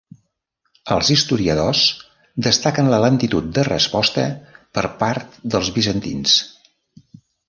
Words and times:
Els 0.93 1.09
historiadors 1.15 1.81
destaquen 2.47 2.89
la 2.93 2.99
lentitud 3.03 3.51
de 3.57 3.65
resposta 3.67 4.23
per 4.79 4.85
part 5.05 5.37
dels 5.57 5.71
bizantins. 5.77 6.39